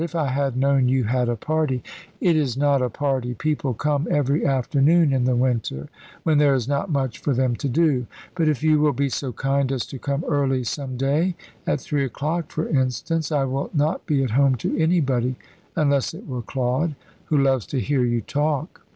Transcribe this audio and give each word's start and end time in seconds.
"If 0.03 0.15
I 0.15 0.29
had 0.29 0.57
known 0.57 0.89
you 0.89 1.03
had 1.03 1.29
a 1.29 1.35
party" 1.35 1.83
"It 2.21 2.35
is 2.35 2.57
not 2.57 2.81
a 2.81 2.89
party. 2.89 3.35
People 3.35 3.75
come 3.75 4.07
every 4.09 4.43
afternoon 4.43 5.13
in 5.13 5.25
the 5.25 5.35
winter, 5.35 5.89
when 6.23 6.39
there 6.39 6.55
is 6.55 6.67
not 6.67 6.89
much 6.89 7.19
for 7.19 7.35
them 7.35 7.55
to 7.57 7.69
do; 7.69 8.07
but 8.33 8.47
if 8.47 8.63
you 8.63 8.79
will 8.79 8.93
be 8.93 9.09
so 9.09 9.31
kind 9.31 9.71
as 9.71 9.85
to 9.85 9.99
come 9.99 10.25
early 10.27 10.63
some 10.63 10.97
day, 10.97 11.35
at 11.67 11.81
three 11.81 12.03
o'clock, 12.03 12.51
for 12.51 12.67
instance, 12.67 13.31
I 13.31 13.43
will 13.45 13.69
not 13.75 14.03
be 14.07 14.23
at 14.23 14.31
home 14.31 14.55
to 14.55 14.75
anybody, 14.75 15.35
unless 15.75 16.15
it 16.15 16.25
were 16.25 16.41
Claude, 16.41 16.95
who 17.25 17.37
loves 17.37 17.67
to 17.67 17.79
hear 17.79 18.03
you 18.03 18.21
talk." 18.21 18.81